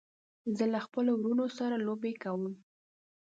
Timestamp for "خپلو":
0.85-1.11